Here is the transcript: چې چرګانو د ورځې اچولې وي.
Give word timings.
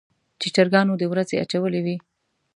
چې 0.39 0.47
چرګانو 0.55 0.93
د 0.97 1.03
ورځې 1.11 1.35
اچولې 1.43 1.81
وي. 1.85 1.95